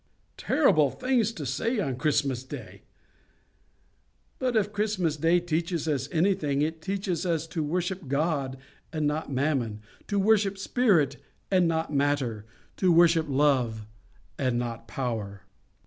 [0.39, 2.81] "Terrible things to say on Christmas Day!
[4.39, 8.57] But if Christmas Day teaches us anything, it teaches us to worship God
[8.91, 11.17] and not Mammon; to worship spirit
[11.51, 12.45] and not matter;
[12.77, 13.85] to worship love
[14.39, 15.43] and not power.